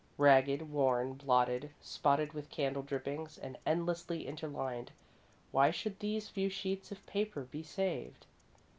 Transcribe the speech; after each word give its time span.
Ragged, 0.17 0.63
worn, 0.71 1.13
blotted, 1.13 1.69
spotted 1.79 2.33
with 2.33 2.49
candle 2.49 2.81
drippings 2.81 3.37
and 3.37 3.59
endlessly 3.67 4.25
interlined, 4.25 4.89
why 5.51 5.69
should 5.69 5.99
these 5.99 6.27
few 6.27 6.49
sheets 6.49 6.91
of 6.91 7.05
paper 7.05 7.43
be 7.43 7.61
saved? 7.61 8.25